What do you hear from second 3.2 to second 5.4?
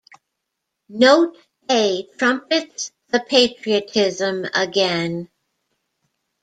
patriotism again.